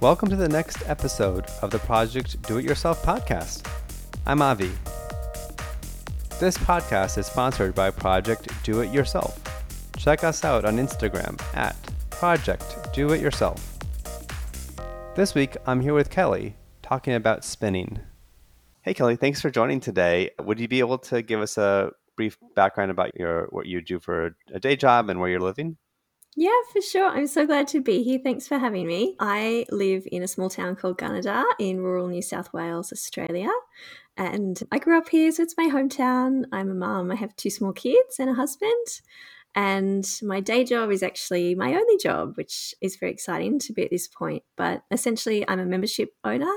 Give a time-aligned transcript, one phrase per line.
[0.00, 3.68] Welcome to the next episode of the Project Do It Yourself podcast.
[4.26, 4.70] I'm Avi.
[6.38, 9.40] This podcast is sponsored by Project Do It Yourself.
[9.96, 11.74] Check us out on Instagram at
[12.10, 13.76] Project Do It Yourself.
[15.16, 17.98] This week, I'm here with Kelly talking about spinning.
[18.82, 20.30] Hey, Kelly, thanks for joining today.
[20.40, 23.98] Would you be able to give us a brief background about your what you do
[23.98, 25.76] for a day job and where you're living?
[26.40, 27.08] Yeah, for sure.
[27.08, 28.20] I'm so glad to be here.
[28.22, 29.16] Thanks for having me.
[29.18, 33.50] I live in a small town called Gunnedah in rural New South Wales, Australia.
[34.16, 36.44] And I grew up here, so it's my hometown.
[36.52, 37.10] I'm a mum.
[37.10, 39.00] I have two small kids and a husband.
[39.56, 43.82] And my day job is actually my only job, which is very exciting to be
[43.82, 44.44] at this point.
[44.56, 46.54] But essentially, I'm a membership owner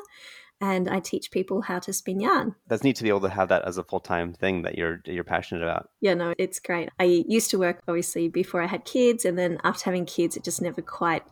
[0.61, 2.55] and I teach people how to spin yarn.
[2.67, 5.01] That's neat to be able to have that as a full time thing that you're
[5.05, 5.89] you're passionate about.
[5.99, 6.89] Yeah, no, it's great.
[6.99, 10.43] I used to work obviously before I had kids, and then after having kids, it
[10.43, 11.23] just never quite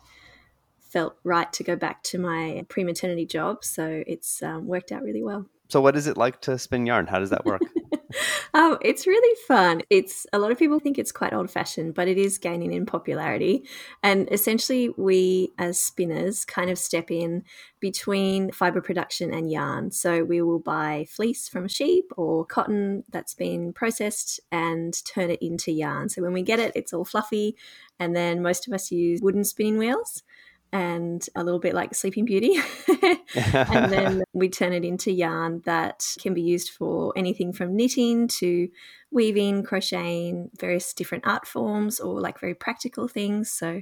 [0.80, 3.64] felt right to go back to my pre maternity job.
[3.64, 5.46] So it's um, worked out really well.
[5.70, 7.06] So, what is it like to spin yarn?
[7.06, 7.62] How does that work?
[8.56, 9.84] um, it's really fun.
[9.92, 12.88] It's a lot of people think it's quite old fashioned, but it is gaining in
[12.88, 13.64] popularity.
[14.02, 17.44] And essentially, we as spinners kind of step in
[17.80, 19.92] between fiber production and yarn.
[19.92, 25.30] So we will buy fleece from a sheep or cotton that's been processed and turn
[25.30, 26.10] it into yarn.
[26.10, 27.56] So when we get it, it's all fluffy.
[28.00, 30.24] And then most of us use wooden spinning wheels
[30.72, 32.58] and a little bit like Sleeping Beauty.
[33.36, 38.28] and then we turn it into yarn that can be used for anything from knitting
[38.28, 38.70] to
[39.12, 43.52] weaving, crocheting, various different art forms, or like very practical things.
[43.52, 43.82] So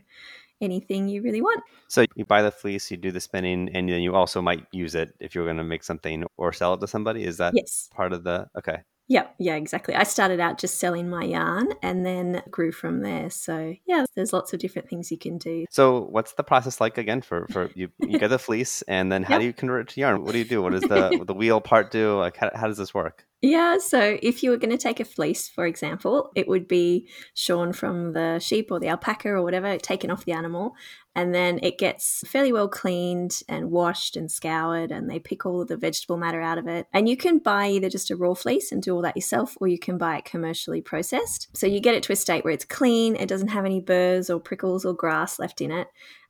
[0.61, 1.63] anything you really want.
[1.87, 4.95] So you buy the fleece, you do the spinning, and then you also might use
[4.95, 7.23] it if you're going to make something or sell it to somebody.
[7.23, 7.89] Is that yes.
[7.95, 8.83] part of the okay?
[9.07, 9.95] Yeah, yeah, exactly.
[9.95, 13.29] I started out just selling my yarn and then grew from there.
[13.29, 15.65] So yeah, there's lots of different things you can do.
[15.69, 17.89] So what's the process like again for for you?
[17.99, 19.41] You get the fleece, and then how yep.
[19.41, 20.23] do you convert it to yarn?
[20.23, 20.61] What do you do?
[20.61, 22.17] What does the the wheel part do?
[22.17, 23.25] Like how, how does this work?
[23.41, 27.07] Yeah, so if you were going to take a fleece, for example, it would be
[27.35, 30.73] shorn from the sheep or the alpaca or whatever, taken off the animal,
[31.17, 35.61] and then it gets fairly well cleaned and washed and scoured, and they pick all
[35.61, 36.85] of the vegetable matter out of it.
[36.93, 39.67] And you can buy either just a raw fleece and do all that yourself, or
[39.67, 41.47] you can buy it commercially processed.
[41.57, 44.29] So you get it to a state where it's clean, it doesn't have any burrs
[44.29, 45.87] or prickles or grass left in it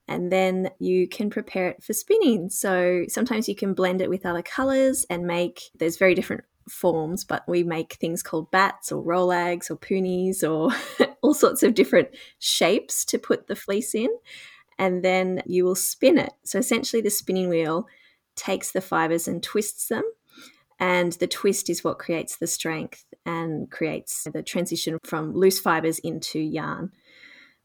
[0.08, 2.50] and then you can prepare it for spinning.
[2.50, 7.24] So sometimes you can blend it with other colors and make there's very different forms,
[7.24, 10.72] but we make things called bats or rolags or punis or
[11.22, 12.10] all sorts of different
[12.40, 14.10] shapes to put the fleece in.
[14.80, 16.34] And then you will spin it.
[16.44, 17.88] So essentially, the spinning wheel
[18.36, 20.04] takes the fibers and twists them.
[20.80, 25.98] And the twist is what creates the strength and creates the transition from loose fibers
[26.00, 26.92] into yarn.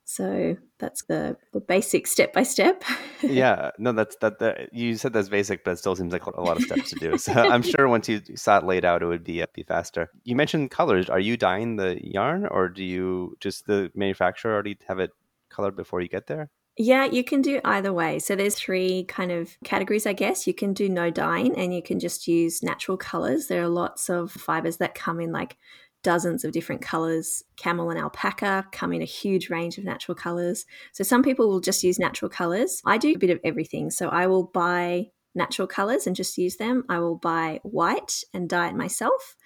[0.05, 2.83] So that's the, the basic step by step.
[3.23, 4.73] yeah, no, that's that, that.
[4.73, 7.19] You said that's basic, but it still seems like a lot of steps to do.
[7.19, 10.11] So I'm sure once you saw it laid out, it would be uh, be faster.
[10.25, 11.09] You mentioned colors.
[11.09, 15.12] Are you dyeing the yarn, or do you just the manufacturer already have it
[15.50, 16.50] colored before you get there?
[16.78, 18.19] Yeah, you can do either way.
[18.19, 20.47] So there's three kind of categories, I guess.
[20.47, 23.47] You can do no dyeing and you can just use natural colors.
[23.47, 25.59] There are lots of fibers that come in like
[26.03, 27.44] dozens of different colors.
[27.56, 30.65] Camel and alpaca come in a huge range of natural colors.
[30.93, 32.81] So some people will just use natural colors.
[32.87, 33.91] I do a bit of everything.
[33.91, 36.84] So I will buy natural colors and just use them.
[36.88, 39.37] I will buy white and dye it myself.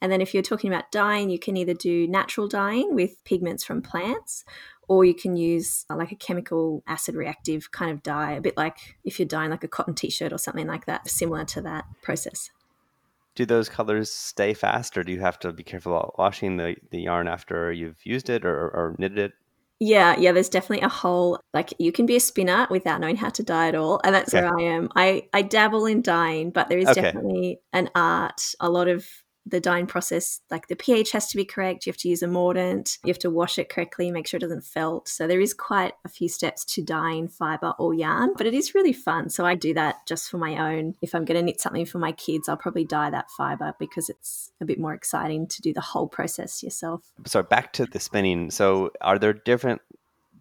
[0.00, 3.64] And then if you're talking about dyeing, you can either do natural dyeing with pigments
[3.64, 4.44] from plants
[4.90, 8.56] or you can use uh, like a chemical acid reactive kind of dye, a bit
[8.56, 11.62] like if you're dyeing like a cotton t shirt or something like that, similar to
[11.62, 12.50] that process
[13.36, 16.74] do those colors stay fast or do you have to be careful about washing the,
[16.90, 19.32] the yarn after you've used it or, or knitted it
[19.82, 23.30] yeah, yeah, there's definitely a whole like you can be a spinner without knowing how
[23.30, 23.98] to dye at all.
[24.04, 24.90] And that's where I am.
[24.94, 27.00] I, I dabble in dyeing, but there is okay.
[27.00, 29.06] definitely an art, a lot of
[29.46, 31.86] the dyeing process, like the pH has to be correct.
[31.86, 32.98] You have to use a mordant.
[33.04, 35.08] You have to wash it correctly, make sure it doesn't felt.
[35.08, 38.74] So there is quite a few steps to dyeing fiber or yarn, but it is
[38.74, 39.30] really fun.
[39.30, 40.94] So I do that just for my own.
[41.02, 44.08] If I'm going to knit something for my kids, I'll probably dye that fiber because
[44.08, 47.10] it's a bit more exciting to do the whole process yourself.
[47.26, 48.50] So back to the spinning.
[48.50, 49.80] So are there different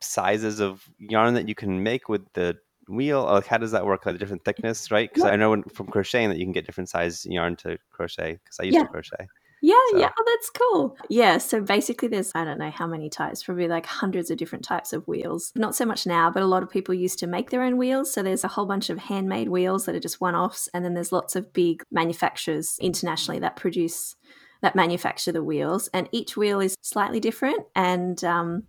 [0.02, 2.58] sizes of yarn that you can make with the
[2.90, 3.24] wheel?
[3.24, 4.06] Like, how does that work?
[4.06, 5.10] Like, the different thickness, right?
[5.14, 8.40] Because I know when, from crocheting that you can get different size yarn to crochet.
[8.44, 8.84] Because I used yeah.
[8.84, 9.28] to crochet.
[9.62, 9.98] Yeah, so.
[9.98, 10.98] yeah, oh, that's cool.
[11.10, 14.64] Yeah, so basically, there's I don't know how many types, probably like hundreds of different
[14.64, 15.52] types of wheels.
[15.56, 18.14] Not so much now, but a lot of people used to make their own wheels.
[18.14, 20.94] So there's a whole bunch of handmade wheels that are just one offs, and then
[20.94, 24.16] there's lots of big manufacturers internationally that produce
[24.62, 28.64] that manufacture the wheels, and each wheel is slightly different and um,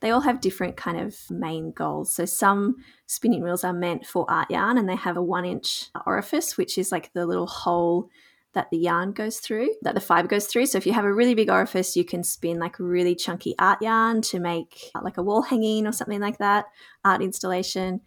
[0.00, 2.12] they all have different kind of main goals.
[2.12, 2.76] So some
[3.06, 6.76] spinning wheels are meant for art yarn and they have a one inch orifice, which
[6.78, 8.10] is like the little hole
[8.52, 10.66] that the yarn goes through, that the fiber goes through.
[10.66, 13.82] So if you have a really big orifice, you can spin like really chunky art
[13.82, 16.66] yarn to make uh, like a wall hanging or something like that,
[17.04, 18.00] art installation.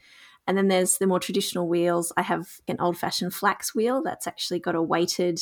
[0.48, 2.12] And then there's the more traditional wheels.
[2.18, 5.40] I have an old fashioned flax wheel that's actually got a weighted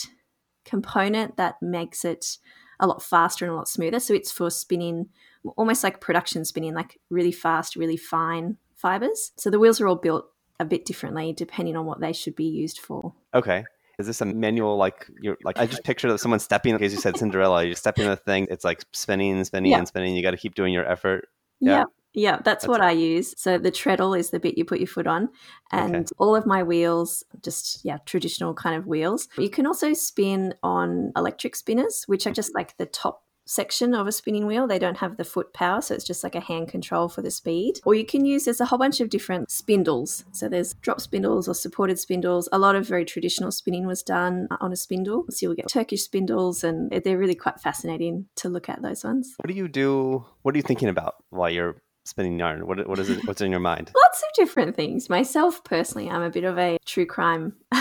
[0.65, 2.37] component that makes it
[2.79, 4.01] a lot faster and a lot smoother.
[4.01, 5.07] So it's for spinning
[5.55, 9.31] almost like production spinning, like really fast, really fine fibers.
[9.37, 10.25] So the wheels are all built
[10.59, 13.13] a bit differently depending on what they should be used for.
[13.33, 13.63] Okay.
[13.99, 16.93] Is this a manual like you're like I just picture that someone stepping like as
[16.93, 19.79] you said Cinderella, you're stepping on the thing, it's like spinning, and spinning yeah.
[19.79, 20.15] and spinning.
[20.15, 21.29] You gotta keep doing your effort.
[21.59, 21.79] Yeah.
[21.79, 21.83] yeah.
[22.13, 23.35] Yeah, that's, that's what I use.
[23.37, 25.29] So the treadle is the bit you put your foot on,
[25.71, 26.05] and okay.
[26.17, 29.27] all of my wheels, just yeah, traditional kind of wheels.
[29.37, 34.07] You can also spin on electric spinners, which are just like the top section of
[34.07, 34.67] a spinning wheel.
[34.67, 37.31] They don't have the foot power, so it's just like a hand control for the
[37.31, 37.79] speed.
[37.85, 40.25] Or you can use, there's a whole bunch of different spindles.
[40.31, 42.49] So there's drop spindles or supported spindles.
[42.51, 45.25] A lot of very traditional spinning was done on a spindle.
[45.29, 49.33] So you'll get Turkish spindles, and they're really quite fascinating to look at those ones.
[49.37, 50.25] What do you do?
[50.41, 52.65] What are you thinking about while you're spinning yarn?
[52.65, 53.25] What, what is it?
[53.27, 53.91] What's in your mind?
[53.95, 55.09] Lots of different things.
[55.09, 57.53] Myself personally, I'm a bit of a true crime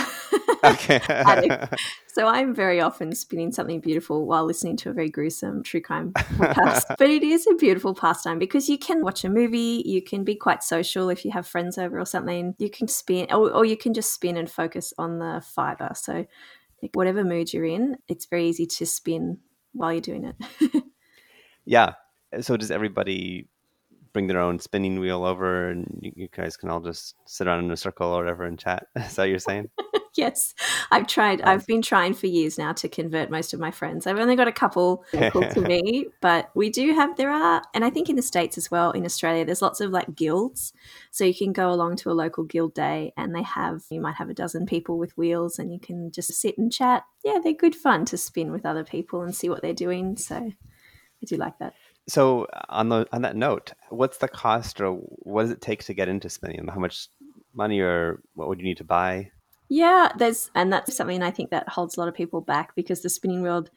[0.73, 1.67] okay.
[2.07, 6.13] so I'm very often spinning something beautiful while listening to a very gruesome true crime
[6.13, 6.83] podcast.
[6.97, 10.35] but it is a beautiful pastime because you can watch a movie, you can be
[10.35, 12.55] quite social if you have friends over or something.
[12.57, 15.91] You can spin, or, or you can just spin and focus on the fiber.
[15.95, 16.25] So
[16.93, 19.39] whatever mood you're in, it's very easy to spin
[19.73, 20.83] while you're doing it.
[21.65, 21.93] yeah.
[22.41, 23.47] So does everybody
[24.13, 27.63] bring their own spinning wheel over and you, you, guys can all just sit around
[27.63, 28.87] in a circle or whatever and chat?
[28.95, 29.69] Is that what you're saying?
[30.27, 30.55] yes.
[30.91, 34.07] I've tried, I've been trying for years now to convert most of my friends.
[34.07, 37.85] I've only got a couple local to me, but we do have, there are, and
[37.85, 40.73] I think in the States as well, in Australia, there's lots of like guilds.
[41.11, 44.15] So you can go along to a local guild day and they have, you might
[44.15, 47.03] have a dozen people with wheels and you can just sit and chat.
[47.23, 50.17] Yeah, they're good fun to spin with other people and see what they're doing.
[50.17, 51.73] So I do like that.
[52.09, 55.83] So uh, on the on that note, what's the cost or what does it take
[55.85, 56.65] to get into spinning?
[56.67, 57.09] How much
[57.53, 59.31] money or what would you need to buy?
[59.69, 63.01] Yeah, there's and that's something I think that holds a lot of people back because
[63.01, 63.69] the spinning world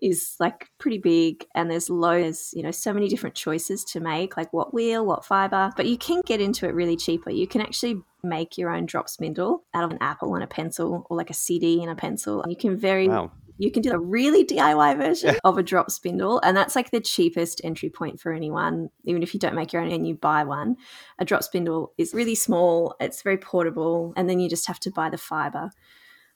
[0.00, 4.36] is like pretty big and there's loads, you know, so many different choices to make,
[4.36, 7.30] like what wheel, what fiber, but you can get into it really cheaper.
[7.30, 11.06] You can actually make your own drop spindle out of an apple and a pencil
[11.08, 12.44] or like a CD and a pencil.
[12.48, 16.40] You can very wow you can do a really DIY version of a drop spindle,
[16.42, 18.90] and that's like the cheapest entry point for anyone.
[19.04, 20.76] Even if you don't make your own and you buy one,
[21.18, 24.90] a drop spindle is really small, it's very portable, and then you just have to
[24.90, 25.70] buy the fiber.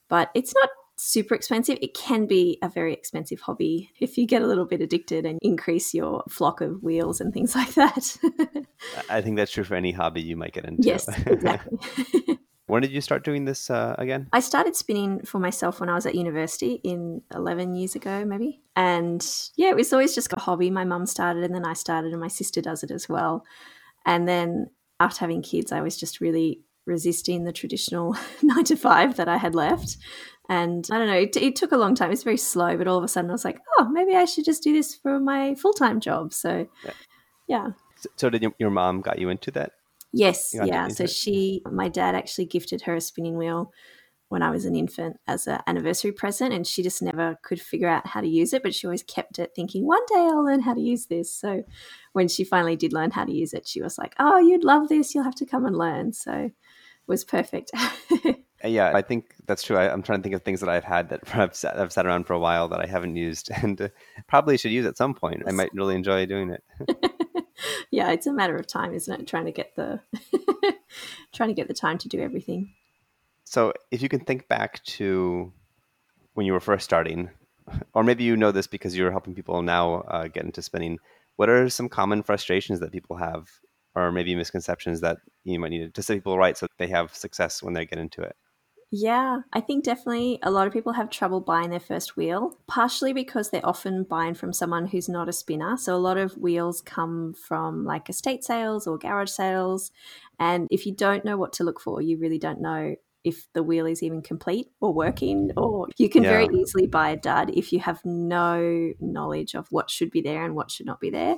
[0.08, 1.78] But it's not super expensive.
[1.80, 5.38] It can be a very expensive hobby if you get a little bit addicted and
[5.42, 8.16] increase your flock of wheels and things like that.
[9.08, 10.82] I think that's true for any hobby you might get into.
[10.82, 11.78] Yes, exactly.
[12.68, 14.28] When did you start doing this uh, again?
[14.30, 18.60] I started spinning for myself when I was at university in 11 years ago, maybe.
[18.76, 19.26] And
[19.56, 20.70] yeah, it was always just a hobby.
[20.70, 23.42] My mum started and then I started, and my sister does it as well.
[24.04, 24.66] And then
[25.00, 29.38] after having kids, I was just really resisting the traditional nine to five that I
[29.38, 29.96] had left.
[30.50, 32.10] And I don't know, it, it, took a long time.
[32.10, 34.44] It's very slow, but all of a sudden I was like, oh, maybe I should
[34.44, 36.34] just do this for my full time job.
[36.34, 36.92] So, yeah.
[37.46, 37.66] yeah.
[37.96, 39.72] So, so, did your mom got you into that?
[40.12, 40.88] Yes, yeah.
[40.88, 43.72] So she, my dad actually gifted her a spinning wheel
[44.28, 47.88] when I was an infant as an anniversary present, and she just never could figure
[47.88, 48.62] out how to use it.
[48.62, 51.34] But she always kept it, thinking one day I'll learn how to use this.
[51.34, 51.62] So
[52.12, 54.88] when she finally did learn how to use it, she was like, "Oh, you'd love
[54.88, 55.14] this.
[55.14, 56.52] You'll have to come and learn." So it
[57.06, 57.70] was perfect.
[58.64, 59.76] yeah, I think that's true.
[59.76, 62.06] I, am trying to think of things that I've had that I've sat, I've sat
[62.06, 63.88] around for a while that I haven't used, and uh,
[64.26, 65.42] probably should use at some point.
[65.46, 66.64] I might really enjoy doing it
[67.90, 69.26] yeah, it's a matter of time, isn't it?
[69.26, 70.00] Trying to get the
[71.32, 72.74] trying to get the time to do everything.
[73.44, 75.52] So, if you can think back to
[76.34, 77.30] when you were first starting,
[77.94, 80.98] or maybe you know this because you're helping people now uh, get into spinning.
[81.36, 83.48] What are some common frustrations that people have,
[83.94, 87.62] or maybe misconceptions that you might need to set people right so they have success
[87.62, 88.36] when they get into it?
[88.90, 93.12] Yeah, I think definitely a lot of people have trouble buying their first wheel, partially
[93.12, 95.76] because they're often buying from someone who's not a spinner.
[95.76, 99.92] So a lot of wheels come from like estate sales or garage sales.
[100.40, 103.62] And if you don't know what to look for, you really don't know if the
[103.62, 106.30] wheel is even complete or working, or you can yeah.
[106.30, 110.44] very easily buy a dud if you have no knowledge of what should be there
[110.44, 111.36] and what should not be there.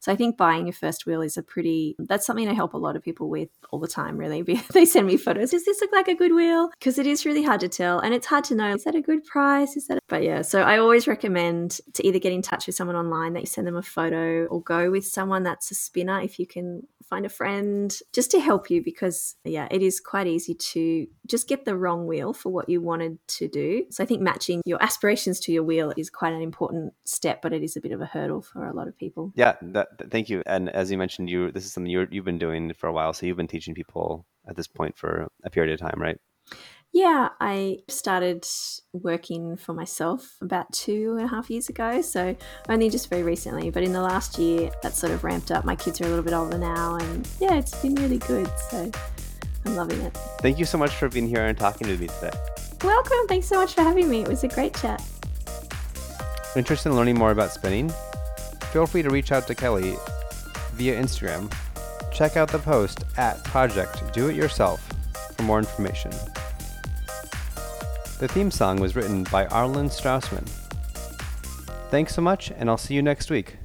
[0.00, 2.78] So I think buying your first wheel is a pretty, that's something I help a
[2.78, 4.42] lot of people with all the time, really.
[4.72, 5.50] they send me photos.
[5.50, 6.70] Does this look like a good wheel?
[6.78, 9.00] Because it is really hard to tell and it's hard to know, is that a
[9.00, 9.76] good price?
[9.76, 10.00] Is that, a...
[10.08, 13.40] but yeah, so I always recommend to either get in touch with someone online that
[13.40, 16.82] you send them a photo or go with someone that's a spinner if you can
[17.12, 21.48] find a friend just to help you because yeah it is quite easy to just
[21.48, 24.82] get the wrong wheel for what you wanted to do so i think matching your
[24.82, 28.00] aspirations to your wheel is quite an important step but it is a bit of
[28.00, 31.30] a hurdle for a lot of people yeah that, thank you and as you mentioned
[31.30, 33.74] you this is something you you've been doing for a while so you've been teaching
[33.74, 36.18] people at this point for a period of time right
[36.92, 38.46] yeah, I started
[38.92, 42.02] working for myself about two and a half years ago.
[42.02, 42.36] So
[42.68, 43.70] only just very recently.
[43.70, 45.64] But in the last year, that sort of ramped up.
[45.64, 46.96] My kids are a little bit older now.
[46.96, 48.50] And yeah, it's been really good.
[48.70, 48.90] So
[49.64, 50.16] I'm loving it.
[50.40, 52.36] Thank you so much for being here and talking to me today.
[52.82, 53.26] Welcome.
[53.28, 54.22] Thanks so much for having me.
[54.22, 55.02] It was a great chat.
[56.56, 57.92] Interested in learning more about spinning?
[58.72, 59.96] Feel free to reach out to Kelly
[60.74, 61.52] via Instagram.
[62.12, 64.86] Check out the post at Project Do It Yourself
[65.36, 66.10] for more information.
[68.18, 70.48] The theme song was written by Arlen Straussman.
[71.90, 73.56] Thanks so much, and I'll see you next week.